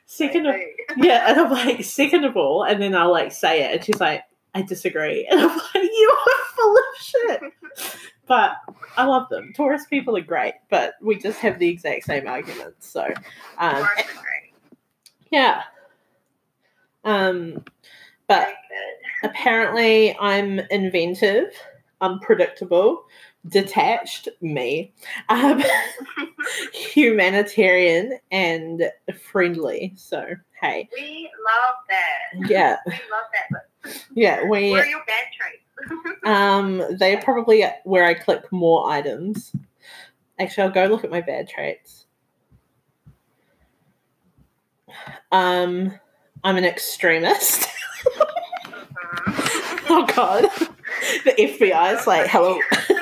[0.06, 0.56] second of
[0.98, 4.00] yeah, and I'm like, second of all, and then I'll like say it, and she's
[4.00, 4.24] like,
[4.54, 8.02] I disagree, and I'm like, you are full of shit.
[8.28, 8.54] But
[8.98, 9.54] I love them.
[9.56, 12.88] Taurus people are great, but we just have the exact same arguments.
[12.88, 13.06] So,
[13.58, 14.54] um, Taurus are great.
[15.32, 15.62] yeah.
[17.04, 17.64] Um,
[18.28, 18.48] but
[19.24, 21.52] apparently, I'm inventive,
[22.02, 23.04] unpredictable,
[23.48, 24.92] detached, me,
[25.30, 25.62] um,
[26.74, 28.90] humanitarian, and
[29.22, 29.94] friendly.
[29.96, 30.26] So,
[30.60, 32.50] hey, We love that.
[32.50, 34.02] yeah, We love that.
[34.16, 34.74] Yeah, we.
[34.74, 35.62] are your bad traits?
[36.26, 39.54] Um, they're probably where I click more items.
[40.40, 42.06] Actually, I'll go look at my bad traits.
[45.32, 45.94] Um,
[46.44, 47.68] I'm an extremist.
[48.06, 49.86] Mhm.
[49.90, 50.44] oh God,
[51.26, 52.60] the FBI is like, hello.
[52.82, 52.98] I'm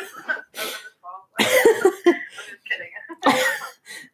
[1.39, 3.41] just kidding.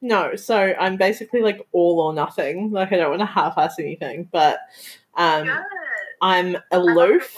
[0.02, 2.72] No, so I'm basically like all or nothing.
[2.72, 4.60] Like I don't want to half-ass anything, but
[5.16, 5.64] um, Good.
[6.22, 7.36] I'm I love your aloof.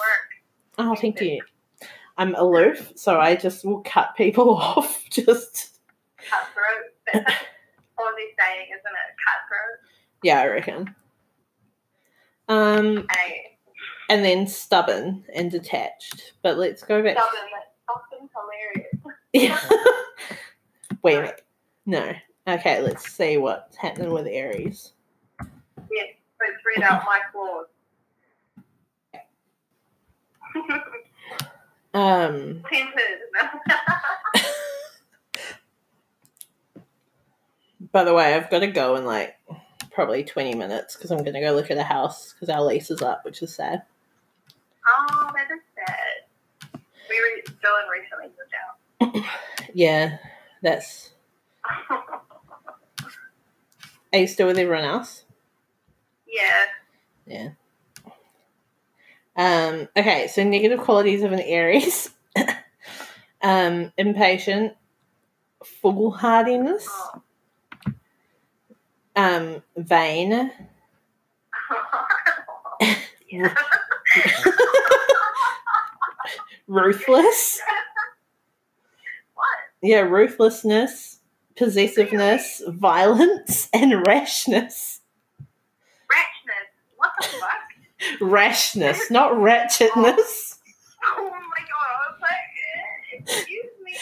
[0.83, 1.41] Oh, thank you.
[2.17, 5.03] I'm aloof, so I just will cut people off.
[5.09, 5.79] Just
[6.17, 6.91] Cutthroat.
[7.13, 7.25] That's
[7.99, 9.15] Aussie saying, isn't it?
[9.25, 9.79] Cutthroat.
[10.23, 10.95] yeah, I reckon.
[12.49, 13.57] Um, Hey,
[14.09, 16.33] and then stubborn and detached.
[16.41, 17.17] But let's go back.
[17.17, 17.49] stubborn.
[17.53, 19.17] That's fucking hilarious.
[19.33, 19.59] Yeah.
[21.03, 21.41] Wait a minute.
[21.85, 22.13] No.
[22.47, 24.93] Okay, let's see what's happening with Aries.
[25.91, 26.07] Yes,
[26.39, 27.67] let's read out my flaws.
[31.93, 32.63] Um,
[37.91, 39.35] by the way, I've got to go in like
[39.91, 42.89] probably 20 minutes because I'm going to go look at a house because our lease
[42.91, 43.81] is up, which is sad.
[44.87, 46.79] oh, that is sad.
[47.09, 48.29] We were Dylan recently
[49.01, 49.25] moved
[49.73, 50.17] Yeah,
[50.61, 51.11] that's.
[51.89, 52.03] out.
[54.13, 55.23] Are you still with everyone else?
[56.27, 56.65] yeah,
[57.25, 57.49] Yeah.
[59.35, 62.09] Um, okay, so negative qualities of an Aries.
[63.41, 64.73] um, impatient,
[65.63, 66.87] foolhardiness,
[69.15, 70.51] um, vain,
[76.67, 77.61] ruthless.
[79.33, 79.47] what?
[79.81, 81.19] Yeah, ruthlessness,
[81.55, 85.01] possessiveness, violence, and rashness.
[86.11, 86.67] Ratchness.
[86.97, 87.60] What the fuck?
[88.19, 90.57] Rashness, not ratchetness.
[91.05, 92.51] Oh my god, I was like,
[93.13, 93.93] excuse me.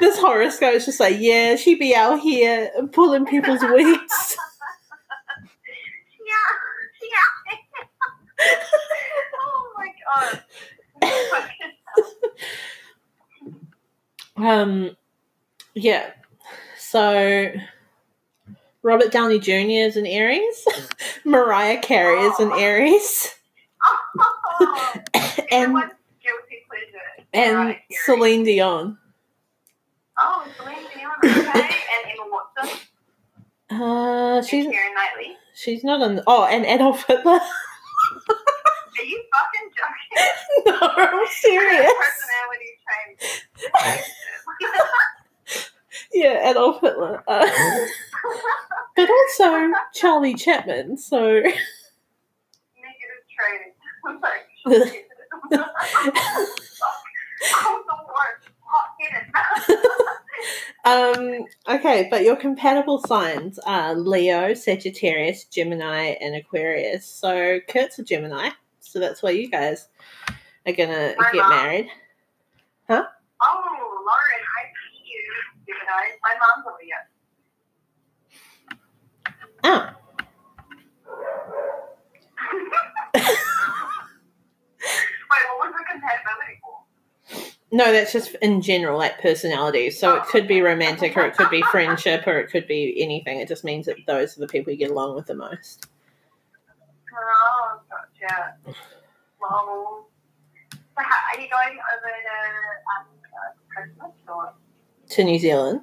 [0.00, 4.36] this horoscope's just like, yeah, she be out here pulling people's wigs.
[6.26, 6.50] yeah,
[7.02, 8.46] yeah.
[9.40, 10.42] oh my god.
[14.38, 14.96] Um,
[15.74, 16.10] yeah.
[16.78, 17.50] So,
[18.88, 19.84] Robert Downey Jr.
[19.84, 20.66] is an Aries.
[21.26, 23.34] Mariah Carey is an Aries.
[23.84, 24.94] Oh,
[25.52, 25.76] and
[27.34, 28.96] and Celine Dion.
[30.18, 31.60] Oh, Celine Dion, okay.
[31.60, 32.78] and Emma Watson.
[33.70, 35.36] Uh, she's and Knightley.
[35.54, 36.22] she's not on.
[36.26, 37.32] Oh, and Adolf Hitler.
[37.32, 40.72] Are you fucking joking?
[40.80, 41.92] no, I'm serious.
[41.92, 42.70] Personality
[43.20, 43.42] change.
[46.12, 47.22] Yeah, Adolf Hitler.
[47.26, 47.46] Uh,
[48.98, 50.96] but also Charlie Chaplin.
[50.96, 51.54] So Negative
[53.30, 53.72] training.
[54.04, 54.42] I'm like.
[57.54, 58.48] I'm the worst.
[60.84, 67.06] Um okay, but your compatible signs are Leo, Sagittarius, Gemini, and Aquarius.
[67.06, 69.86] So Kurt's a Gemini, so that's why you guys
[70.66, 71.50] are gonna My get mom.
[71.50, 71.88] married.
[72.88, 73.04] Huh?
[73.42, 73.62] Oh,
[74.06, 75.22] Lauren, I see you.
[75.66, 76.16] Gemini.
[76.22, 76.96] My mom's a Leo.
[79.70, 79.90] Oh.
[83.14, 83.22] Wait,
[85.46, 86.78] what was the compatibility for?
[87.70, 89.90] No, that's just in general, like personality.
[89.90, 93.40] So it could be romantic or it could be friendship or it could be anything.
[93.40, 95.86] It just means that those are the people you get along with the most.
[97.14, 98.54] Oh, gotcha.
[99.38, 100.08] Well,
[100.72, 102.38] so how, are you going over to
[102.96, 104.54] um, uh, Christmas or
[105.10, 105.82] To New Zealand?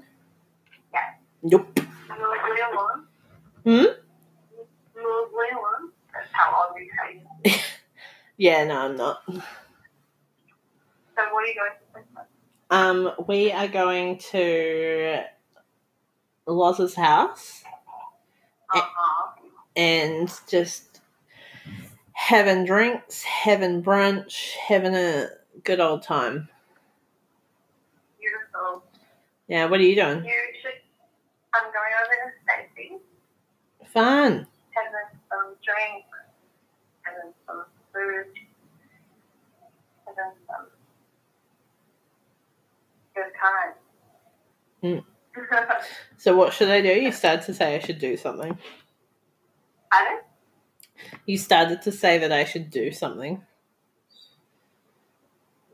[0.91, 1.13] Yeah.
[1.43, 1.74] Nope.
[3.65, 3.85] Hmm?
[6.13, 6.89] That's how old we
[7.43, 7.61] say.
[8.37, 9.21] Yeah, no, I'm not.
[9.27, 9.33] So
[11.31, 12.25] what are you going for Christmas?
[12.69, 15.23] Um, we are going to
[16.47, 17.63] Loz's house.
[18.73, 19.31] Uh-huh.
[19.75, 20.99] and just
[22.13, 25.27] having drinks, having brunch, having a
[25.63, 26.49] good old time.
[28.19, 28.83] Beautiful.
[29.47, 30.25] Yeah, what are you doing?
[30.25, 30.71] You should.
[31.53, 32.31] I'm going over to
[32.75, 32.97] Stacey,
[33.95, 34.45] Fun.
[34.71, 36.09] having some drinks,
[37.03, 38.25] having some food,
[40.05, 40.65] having some
[43.15, 43.73] good time.
[44.83, 45.03] Mm.
[46.17, 46.89] So what should I do?
[46.89, 48.57] You started to say I should do something.
[49.91, 50.19] Pardon?
[51.25, 53.41] You started to say that I should do something.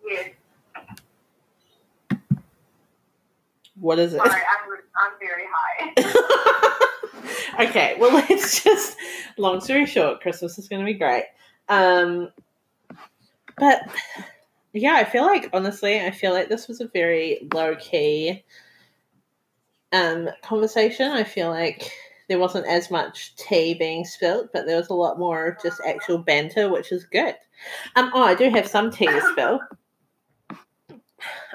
[0.07, 0.29] Yes.
[3.79, 4.17] What is it?
[4.17, 6.87] Sorry, I'm, I'm very high.
[7.59, 8.97] okay, well, let's just.
[9.37, 11.25] Long story short, Christmas is going to be great.
[11.69, 12.29] Um,
[13.57, 13.81] but
[14.73, 18.43] yeah, I feel like honestly, I feel like this was a very low key
[19.93, 21.11] um conversation.
[21.11, 21.91] I feel like
[22.31, 26.17] there wasn't as much tea being spilt, but there was a lot more just actual
[26.17, 27.35] banter, which is good.
[27.97, 29.59] Um, oh, I do have some tea to spill.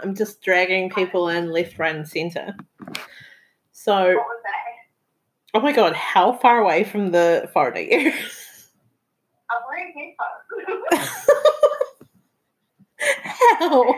[0.03, 2.55] I'm just dragging people in left, right, and center.
[3.73, 4.23] So?
[5.57, 8.13] Oh my god, how far away from the phone are you?
[9.51, 11.17] I'm wearing headphones.
[13.59, 13.95] how?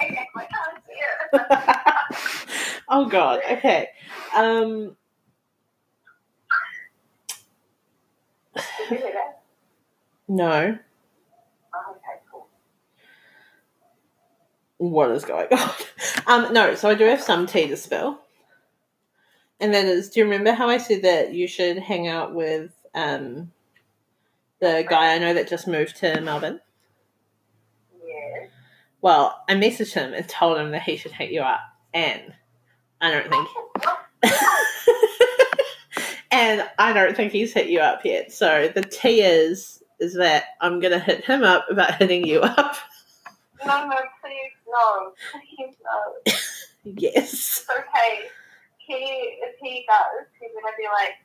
[0.00, 0.26] I am.
[0.36, 0.94] I can't see
[1.32, 2.82] it.
[2.88, 3.40] oh god.
[3.50, 3.90] Okay.
[4.34, 4.96] Um.
[8.54, 9.42] Did you hear that?
[10.28, 10.78] No.
[11.74, 12.48] Oh, okay, cool.
[14.78, 15.70] What is going on?
[16.26, 16.52] Um.
[16.54, 16.74] No.
[16.74, 18.18] So I do have some tea to spill.
[19.60, 22.34] And then that is, do you remember how I said that you should hang out
[22.34, 23.52] with um
[24.60, 26.60] the guy I know that just moved to Melbourne?
[28.06, 28.48] Yes.
[29.00, 31.60] Well, I messaged him and told him that he should hit you up,
[31.94, 32.34] and
[33.00, 33.48] I don't think
[36.30, 38.32] and I don't think he's hit you up yet.
[38.32, 42.76] So the T is is that I'm gonna hit him up about hitting you up.
[43.64, 45.12] No, no, please, no.
[45.32, 46.32] Please, no.
[47.00, 47.64] yes.
[47.70, 48.28] Okay.
[48.86, 51.18] He if he does, he's gonna be like,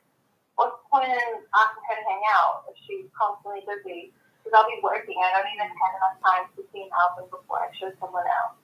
[0.56, 4.12] what's the point in asking her to hang out if she's constantly busy?
[4.42, 5.16] Because I'll be working.
[5.22, 8.58] I don't even have enough time to see an album before I show someone else.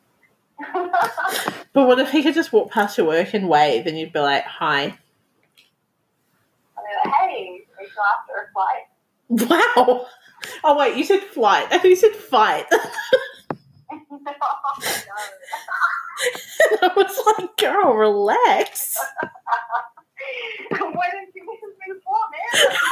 [1.72, 4.18] But what if he could just walk past your work and wave and you'd be
[4.18, 4.98] like, hi?
[6.76, 7.88] I'll be like, hey, are you
[8.18, 8.86] after a flight?
[9.78, 10.06] Wow.
[10.64, 11.66] Oh, wait, you said flight.
[11.70, 12.66] I think you said fight.
[13.90, 13.96] I
[16.96, 18.98] was like, girl, relax.
[20.70, 22.76] Why didn't you listen to me before, man?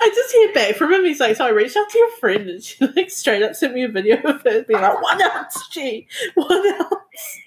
[0.00, 1.04] I just hear back from him.
[1.04, 3.74] He's like, so I reached out to your friend and she like straight up sent
[3.74, 6.08] me a video of her being like, what else, G?
[6.34, 7.38] What else?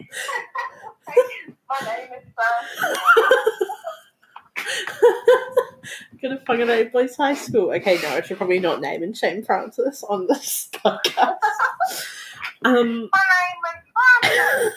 [1.70, 2.24] My name is.
[6.22, 7.72] Gonna fucking name boys high school.
[7.74, 11.36] Okay, no, I should probably not name and shame Francis on this podcast.
[12.64, 13.74] Um, My name is
[14.22, 14.74] Francis.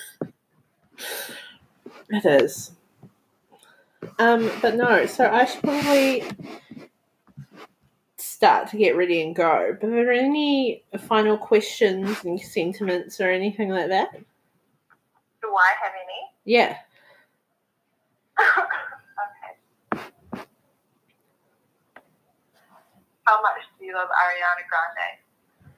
[2.10, 2.70] it is.
[4.18, 6.24] Um, but no, so I should probably
[8.16, 9.76] start to get ready and go.
[9.80, 14.12] But are there any final questions and sentiments or anything like that?
[14.12, 16.30] Do I have any?
[16.44, 16.76] Yeah.
[18.40, 20.02] okay.
[23.26, 25.72] How much do you love Ariana Grande?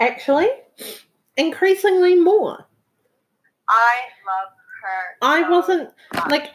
[0.00, 0.48] Actually,
[1.36, 2.64] increasingly more.
[3.68, 3.96] I
[4.26, 4.52] love
[4.82, 5.16] her.
[5.22, 6.30] I so wasn't much.
[6.30, 6.50] like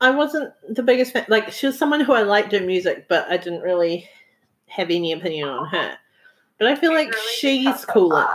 [0.00, 1.26] I wasn't the biggest fan.
[1.28, 4.08] Like she was someone who I liked her music, but I didn't really
[4.66, 5.96] have any opinion on her.
[6.58, 8.28] But I feel She's like really she's cooler.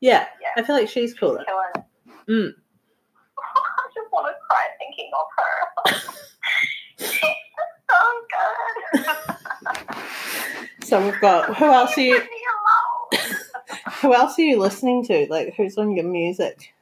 [0.00, 0.48] Yeah, Yeah.
[0.56, 1.42] I feel like she's cooler.
[1.42, 1.82] It.
[2.28, 2.52] Mm.
[3.38, 6.12] I just want to cry thinking of her.
[7.90, 7.96] So
[8.94, 9.06] good.
[10.84, 12.14] So we've got who else are you?
[12.14, 13.34] Leave me alone.
[14.00, 15.26] Who else are you listening to?
[15.28, 16.72] Like who's on your music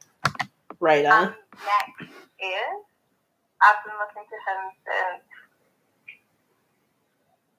[0.79, 1.23] radar?
[1.23, 1.35] Um,
[1.65, 2.79] Max is.
[3.59, 5.25] I've been listening to him since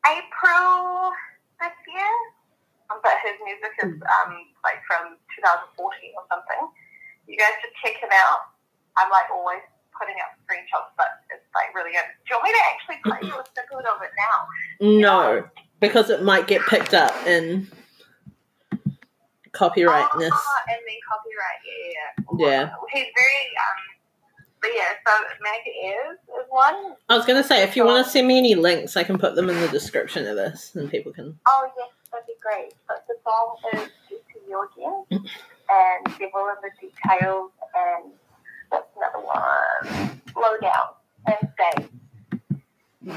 [0.06, 1.10] April
[1.60, 2.14] this year.
[2.88, 4.32] Um, But his music is um,
[4.64, 5.74] like from 2014
[6.16, 6.62] or something.
[7.26, 8.54] You guys should check him out.
[8.96, 9.60] I'm like always
[9.98, 12.06] putting up screenshots, but it's like really good.
[12.26, 14.38] Do you want me to actually play you a snippet of it now?
[15.00, 15.48] no,
[15.80, 17.66] because it might get picked up in
[19.52, 20.30] copyrightness.
[20.32, 21.92] Oh, and then copyright, yeah,
[22.38, 22.46] yeah.
[22.46, 22.70] Yeah.
[22.92, 23.98] He's very, um,
[24.60, 26.94] but yeah, so Meg is, is one.
[27.08, 29.34] I was gonna say if you want to send me any links, I can put
[29.34, 31.38] them in the description of this, and people can.
[31.48, 32.74] Oh, yes, that'd be great.
[32.86, 35.26] But the song is Get to You Again,
[35.70, 38.12] and Devil in the Details, and
[38.68, 40.20] what's another one?
[40.32, 40.88] Slow Down,
[41.26, 41.88] and Stay.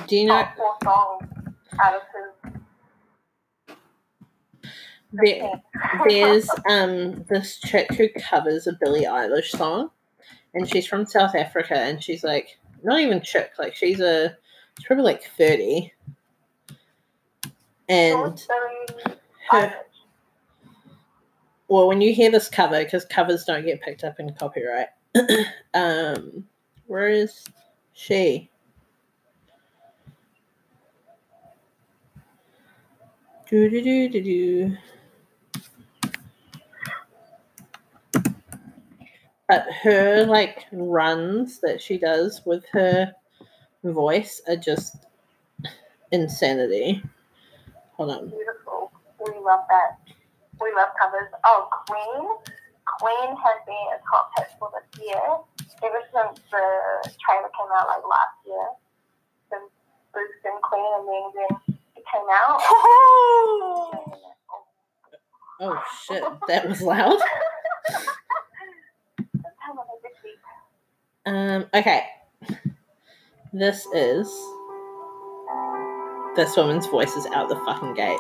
[0.08, 0.48] Do you know?
[0.56, 1.28] Four songs
[1.80, 2.56] out of his.
[5.14, 5.62] There,
[6.08, 9.92] there's um this chick who covers a Billie Eilish song,
[10.54, 14.38] and she's from South Africa, and she's like not even chick, like she's a
[14.78, 15.92] she's probably like thirty,
[17.90, 18.42] and
[19.50, 19.74] her,
[21.68, 24.88] well, when you hear this cover, because covers don't get picked up in copyright,
[25.74, 26.46] um,
[26.88, 27.44] where is
[27.94, 28.50] she?
[33.50, 34.78] Do do do do do.
[39.48, 43.14] But her like runs that she does with her
[43.84, 44.96] voice are just
[46.12, 47.04] insanity.
[47.98, 48.30] Hold on.
[48.30, 48.92] Beautiful.
[49.20, 50.00] We love that.
[50.62, 51.30] We love covers.
[51.46, 52.56] Oh, Queen.
[53.00, 55.22] Queen has been a top hit for this year.
[55.84, 56.66] Ever since the
[57.20, 58.68] trailer came out like last year.
[59.50, 59.72] Since
[60.14, 62.62] Bruce and Queen and then when it came out.
[65.64, 67.20] Oh shit, that was loud.
[67.88, 68.08] That's
[69.60, 70.40] how much I just eat.
[71.28, 72.06] Um, okay.
[73.54, 74.28] This is
[76.36, 78.20] this woman's voice is out the fucking gate.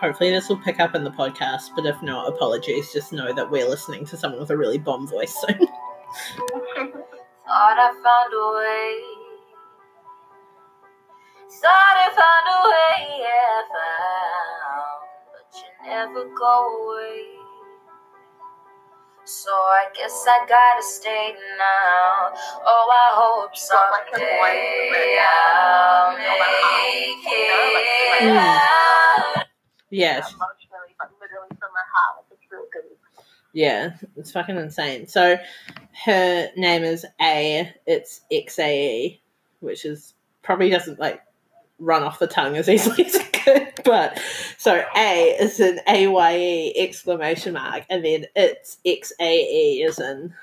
[0.00, 2.92] Hopefully this will pick up in the podcast, but if not, apologies.
[2.92, 5.58] Just know that we're listening to someone with a really bomb voice soon.
[5.58, 5.68] Thought
[7.48, 9.00] I found a way.
[11.50, 15.00] Thought I found a way, yeah, found.
[15.32, 16.54] But you never go
[16.92, 17.24] away.
[19.24, 22.32] So I guess I gotta stay now.
[22.64, 23.56] Oh, I hope Got
[23.90, 26.16] like a someday voice, I'll
[28.22, 29.47] but, make
[29.90, 30.28] you know, like, it out.
[30.30, 32.24] yeah, Emotionally, but literally from my heart.
[32.30, 32.82] Like, it's real good.
[33.52, 35.06] yeah, it's fucking insane.
[35.06, 35.36] So
[36.04, 37.72] her name is A.
[37.86, 39.20] It's X A E,
[39.60, 41.22] which is probably doesn't like
[41.78, 43.72] run off the tongue as easily as it could.
[43.84, 44.20] but
[44.58, 49.82] so A is an A Y E exclamation mark, and then it's X A E
[49.82, 50.34] is in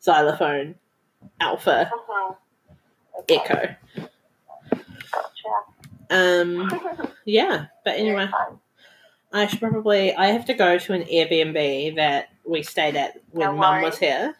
[0.00, 0.74] xylophone
[1.40, 2.36] alpha Mhm.
[3.20, 3.76] Okay, echo.
[5.12, 5.79] Gotcha.
[6.10, 6.70] Um,
[7.24, 8.28] yeah, but anyway,
[9.32, 10.14] I should probably.
[10.14, 13.98] I have to go to an Airbnb that we stayed at when No Mum was
[13.98, 14.34] here,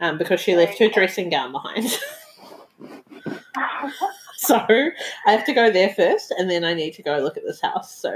[0.00, 1.86] um, because she left her dressing gown behind.
[4.36, 7.44] so I have to go there first, and then I need to go look at
[7.44, 7.94] this house.
[8.00, 8.10] So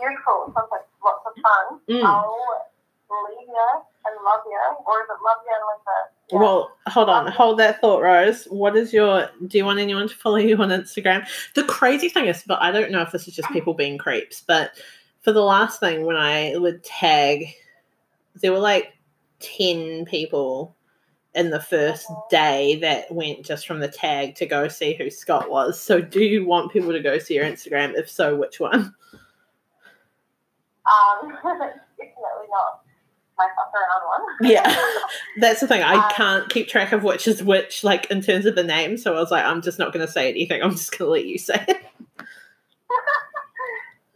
[0.00, 0.52] Beautiful.
[0.54, 1.80] Sounds like lots of fun.
[1.88, 2.04] Mm.
[2.04, 2.36] I'll
[3.28, 3.68] leave you
[4.06, 6.19] and love you, or is it love you and leave you?
[6.32, 8.44] Well, hold on, hold that thought, Rose.
[8.44, 9.28] What is your?
[9.46, 11.26] Do you want anyone to follow you on Instagram?
[11.54, 14.42] The crazy thing is, but I don't know if this is just people being creeps,
[14.46, 14.72] but
[15.22, 17.46] for the last thing, when I would tag,
[18.36, 18.92] there were like
[19.40, 20.76] ten people
[21.34, 25.50] in the first day that went just from the tag to go see who Scott
[25.50, 25.80] was.
[25.80, 27.98] So, do you want people to go see your Instagram?
[27.98, 28.94] If so, which one?
[30.86, 32.79] Um, definitely not
[33.48, 34.50] around one.
[34.50, 34.76] Yeah.
[35.38, 35.82] That's the thing.
[35.82, 38.96] I Um, can't keep track of which is which, like in terms of the name.
[38.98, 40.62] So I was like, I'm just not going to say anything.
[40.62, 41.76] I'm just going to let you say it.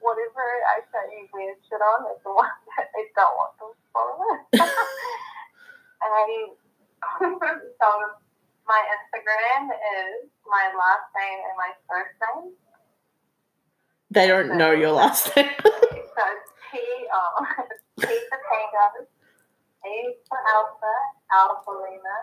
[0.00, 2.44] Whatever I show you weird shit on is the one
[2.76, 4.68] that I don't want them to follow.
[6.02, 6.48] and I
[7.20, 7.88] so
[8.66, 12.52] my Instagram is my last name and my first name.
[14.10, 15.50] They don't know your last name.
[15.62, 16.78] So it's T
[17.12, 17.46] O
[18.00, 19.06] T for Tango,
[19.84, 20.94] A for Alpha,
[21.32, 22.16] Alpha Lima,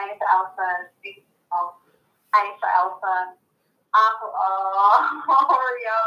[0.00, 1.90] A for Alpha, B for Alpha,
[2.34, 3.16] A for Alpha,
[3.94, 4.12] R
[5.26, 6.00] for Oreo.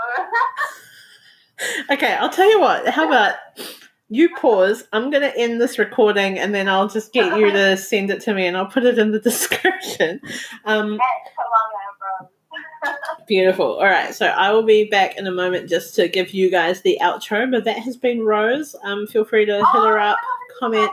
[1.92, 2.88] okay, I'll tell you what.
[2.90, 3.36] How about
[4.10, 4.84] you pause?
[4.92, 8.22] I'm going to end this recording and then I'll just get you to send it
[8.22, 10.20] to me and I'll put it in the description.
[10.66, 11.00] Um,
[13.28, 13.76] Beautiful.
[13.78, 16.82] All right, so I will be back in a moment just to give you guys
[16.82, 17.50] the outro.
[17.50, 18.76] But that has been Rose.
[18.84, 20.18] Um, feel free to hit her up,
[20.60, 20.92] comment,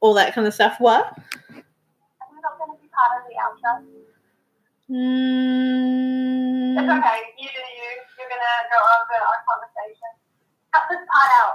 [0.00, 0.76] all that kind of stuff.
[0.78, 1.06] What?
[1.16, 1.62] I'm
[2.42, 3.84] not going to be part of the outro.
[3.86, 3.96] It's
[4.88, 7.20] Mm, okay.
[7.38, 7.88] You do you.
[8.18, 10.10] You're going to go over our conversation.
[10.72, 11.54] Cut this part out.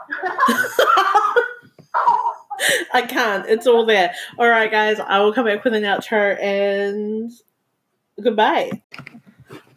[2.94, 3.46] I can't.
[3.48, 4.14] It's all there.
[4.38, 5.00] All right, guys.
[5.00, 7.32] I will come back with an outro and
[8.22, 8.72] goodbye.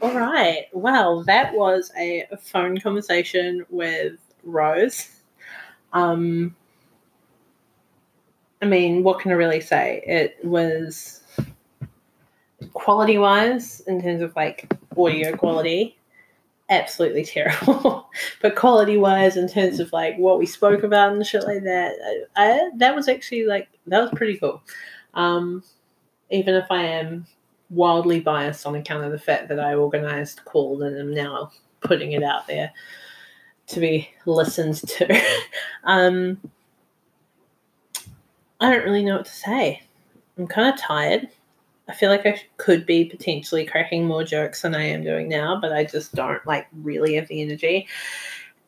[0.00, 0.66] All right.
[0.72, 5.08] Well, that was a phone conversation with Rose.
[5.92, 6.54] Um,
[8.60, 10.02] I mean, what can I really say?
[10.06, 11.22] It was
[12.72, 15.96] quality wise, in terms of like audio quality,
[16.68, 18.10] absolutely terrible.
[18.42, 21.92] but quality wise, in terms of like what we spoke about and shit like that,
[22.36, 24.62] I, I, that was actually like that was pretty cool.
[25.14, 25.62] Um,
[26.30, 27.26] even if I am
[27.70, 31.50] wildly biased on account of the fact that I organised, called, and am now
[31.80, 32.72] putting it out there
[33.68, 35.20] to be listened to.
[35.84, 36.38] um,
[38.60, 39.82] I don't really know what to say.
[40.38, 41.28] I'm kind of tired.
[41.88, 45.60] I feel like I could be potentially cracking more jokes than I am doing now,
[45.60, 47.86] but I just don't like really have the energy.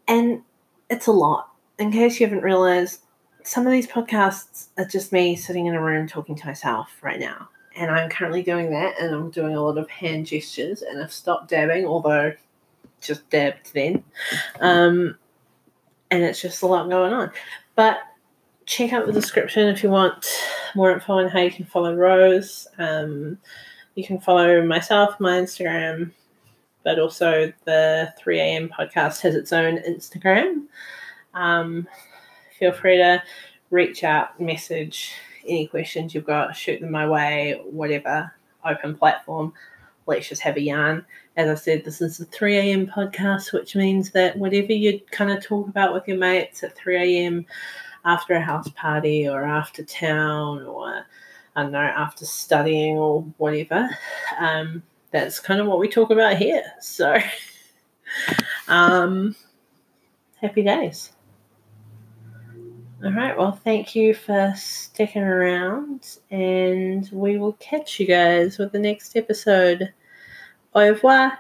[0.06, 0.42] And
[0.90, 1.50] it's a lot.
[1.78, 3.00] In case you haven't realized,
[3.42, 7.20] some of these podcasts are just me sitting in a room talking to myself right
[7.20, 7.48] now.
[7.76, 11.12] And I'm currently doing that, and I'm doing a lot of hand gestures, and I've
[11.12, 12.32] stopped dabbing, although
[13.00, 14.02] just dabbed then.
[14.60, 15.16] Um,
[16.10, 17.30] and it's just a lot going on.
[17.74, 17.98] But
[18.64, 20.26] check out the description if you want
[20.74, 22.66] more info on how you can follow Rose.
[22.78, 23.38] Um,
[23.94, 26.12] you can follow myself, my Instagram,
[26.84, 30.64] but also the 3am podcast has its own Instagram.
[31.34, 31.86] Um,
[32.58, 33.22] feel free to
[33.70, 35.12] reach out, message
[35.48, 38.32] any questions you've got, shoot them my way, whatever.
[38.64, 39.52] Open platform.
[40.06, 41.04] Let's just have a yarn.
[41.36, 42.86] As I said, this is the 3 a.m.
[42.86, 46.96] podcast, which means that whatever you kind of talk about with your mates at 3
[46.96, 47.46] a.m.
[48.04, 51.04] after a house party or after town or
[51.56, 53.88] I don't know, after studying or whatever,
[54.38, 56.62] um, that's kind of what we talk about here.
[56.80, 57.16] So,
[58.68, 59.34] um,
[60.40, 61.12] happy days.
[63.04, 63.36] All right.
[63.36, 69.16] Well, thank you for sticking around, and we will catch you guys with the next
[69.16, 69.92] episode.
[70.74, 71.38] Au revoir.